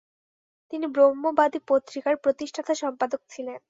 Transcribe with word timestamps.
তিনি 0.73 0.85
ব্রহ্মবাদী 0.87 1.59
পত্রিকার 1.67 2.13
প্রতিষ্ঠাতা 2.23 2.73
সম্পাদক 2.75 3.21
ছিলেন। 3.29 3.59